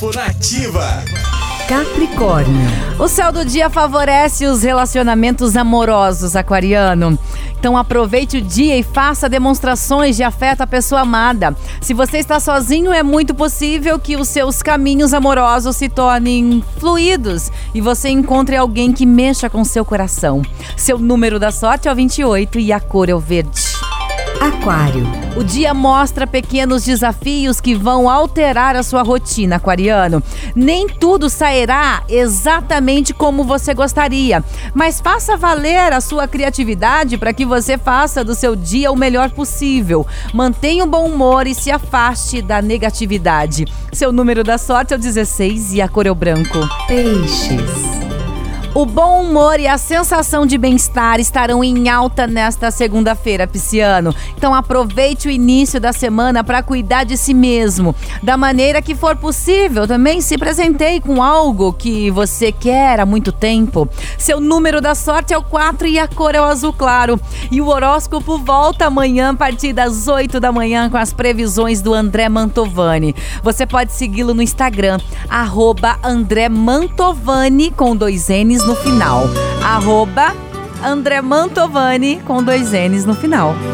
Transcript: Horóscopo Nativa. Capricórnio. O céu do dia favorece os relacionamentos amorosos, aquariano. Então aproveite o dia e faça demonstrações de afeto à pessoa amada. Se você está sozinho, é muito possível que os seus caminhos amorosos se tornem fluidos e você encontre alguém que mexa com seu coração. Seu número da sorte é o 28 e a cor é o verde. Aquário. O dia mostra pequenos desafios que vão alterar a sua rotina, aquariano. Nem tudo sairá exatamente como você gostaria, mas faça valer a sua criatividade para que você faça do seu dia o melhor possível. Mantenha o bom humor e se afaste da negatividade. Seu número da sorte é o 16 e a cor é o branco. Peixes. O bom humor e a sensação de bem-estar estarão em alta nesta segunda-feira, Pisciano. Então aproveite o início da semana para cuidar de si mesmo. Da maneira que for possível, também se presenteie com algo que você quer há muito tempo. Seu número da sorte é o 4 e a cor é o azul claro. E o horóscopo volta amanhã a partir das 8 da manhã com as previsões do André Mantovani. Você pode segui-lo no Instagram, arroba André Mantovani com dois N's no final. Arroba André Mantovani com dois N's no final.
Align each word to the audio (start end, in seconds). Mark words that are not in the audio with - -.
Horóscopo 0.00 0.16
Nativa. 0.16 1.04
Capricórnio. 1.68 2.66
O 2.98 3.06
céu 3.06 3.30
do 3.30 3.44
dia 3.44 3.68
favorece 3.68 4.46
os 4.46 4.62
relacionamentos 4.62 5.56
amorosos, 5.56 6.34
aquariano. 6.34 7.18
Então 7.58 7.76
aproveite 7.76 8.38
o 8.38 8.42
dia 8.42 8.76
e 8.78 8.82
faça 8.82 9.28
demonstrações 9.28 10.16
de 10.16 10.22
afeto 10.22 10.62
à 10.62 10.66
pessoa 10.66 11.02
amada. 11.02 11.54
Se 11.80 11.92
você 11.92 12.18
está 12.18 12.40
sozinho, 12.40 12.92
é 12.92 13.02
muito 13.02 13.34
possível 13.34 13.98
que 13.98 14.16
os 14.16 14.28
seus 14.28 14.62
caminhos 14.62 15.12
amorosos 15.12 15.76
se 15.76 15.88
tornem 15.88 16.64
fluidos 16.78 17.52
e 17.74 17.80
você 17.80 18.08
encontre 18.08 18.56
alguém 18.56 18.92
que 18.92 19.04
mexa 19.04 19.50
com 19.50 19.62
seu 19.64 19.84
coração. 19.84 20.42
Seu 20.76 20.98
número 20.98 21.38
da 21.38 21.52
sorte 21.52 21.88
é 21.88 21.92
o 21.92 21.94
28 21.94 22.58
e 22.58 22.72
a 22.72 22.80
cor 22.80 23.08
é 23.08 23.14
o 23.14 23.20
verde. 23.20 23.69
Aquário. 24.40 25.06
O 25.36 25.44
dia 25.44 25.74
mostra 25.74 26.26
pequenos 26.26 26.82
desafios 26.82 27.60
que 27.60 27.74
vão 27.74 28.08
alterar 28.08 28.74
a 28.74 28.82
sua 28.82 29.02
rotina, 29.02 29.56
aquariano. 29.56 30.22
Nem 30.56 30.88
tudo 30.88 31.28
sairá 31.28 32.02
exatamente 32.08 33.12
como 33.12 33.44
você 33.44 33.74
gostaria, 33.74 34.42
mas 34.72 34.98
faça 34.98 35.36
valer 35.36 35.92
a 35.92 36.00
sua 36.00 36.26
criatividade 36.26 37.18
para 37.18 37.34
que 37.34 37.44
você 37.44 37.76
faça 37.76 38.24
do 38.24 38.34
seu 38.34 38.56
dia 38.56 38.90
o 38.90 38.96
melhor 38.96 39.30
possível. 39.30 40.06
Mantenha 40.32 40.84
o 40.84 40.88
bom 40.88 41.06
humor 41.06 41.46
e 41.46 41.54
se 41.54 41.70
afaste 41.70 42.40
da 42.40 42.62
negatividade. 42.62 43.66
Seu 43.92 44.10
número 44.10 44.42
da 44.42 44.56
sorte 44.56 44.94
é 44.94 44.96
o 44.96 45.00
16 45.00 45.74
e 45.74 45.82
a 45.82 45.88
cor 45.88 46.06
é 46.06 46.10
o 46.10 46.14
branco. 46.14 46.58
Peixes. 46.88 47.99
O 48.72 48.86
bom 48.86 49.22
humor 49.22 49.58
e 49.58 49.66
a 49.66 49.76
sensação 49.76 50.46
de 50.46 50.56
bem-estar 50.56 51.18
estarão 51.18 51.62
em 51.64 51.88
alta 51.88 52.24
nesta 52.28 52.70
segunda-feira, 52.70 53.44
Pisciano. 53.44 54.14
Então 54.36 54.54
aproveite 54.54 55.26
o 55.26 55.30
início 55.30 55.80
da 55.80 55.92
semana 55.92 56.44
para 56.44 56.62
cuidar 56.62 57.02
de 57.02 57.16
si 57.16 57.34
mesmo. 57.34 57.96
Da 58.22 58.36
maneira 58.36 58.80
que 58.80 58.94
for 58.94 59.16
possível, 59.16 59.88
também 59.88 60.20
se 60.20 60.38
presenteie 60.38 61.00
com 61.00 61.20
algo 61.20 61.72
que 61.72 62.12
você 62.12 62.52
quer 62.52 63.00
há 63.00 63.04
muito 63.04 63.32
tempo. 63.32 63.88
Seu 64.16 64.40
número 64.40 64.80
da 64.80 64.94
sorte 64.94 65.34
é 65.34 65.38
o 65.38 65.42
4 65.42 65.88
e 65.88 65.98
a 65.98 66.06
cor 66.06 66.36
é 66.36 66.40
o 66.40 66.44
azul 66.44 66.72
claro. 66.72 67.20
E 67.50 67.60
o 67.60 67.66
horóscopo 67.66 68.38
volta 68.38 68.86
amanhã 68.86 69.30
a 69.30 69.34
partir 69.34 69.72
das 69.72 70.06
8 70.06 70.38
da 70.38 70.52
manhã 70.52 70.88
com 70.88 70.96
as 70.96 71.12
previsões 71.12 71.82
do 71.82 71.92
André 71.92 72.28
Mantovani. 72.28 73.16
Você 73.42 73.66
pode 73.66 73.92
segui-lo 73.92 74.32
no 74.32 74.42
Instagram, 74.42 75.00
arroba 75.28 75.98
André 76.04 76.48
Mantovani 76.48 77.72
com 77.72 77.96
dois 77.96 78.30
N's 78.60 78.66
no 78.66 78.74
final. 78.74 79.24
Arroba 79.64 80.34
André 80.82 81.22
Mantovani 81.22 82.20
com 82.26 82.42
dois 82.42 82.74
N's 82.74 83.06
no 83.06 83.14
final. 83.14 83.54